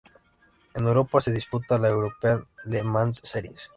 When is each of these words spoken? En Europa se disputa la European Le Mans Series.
En 0.73 0.87
Europa 0.87 1.21
se 1.21 1.31
disputa 1.31 1.77
la 1.77 1.89
European 1.89 2.43
Le 2.65 2.81
Mans 2.81 3.19
Series. 3.23 3.69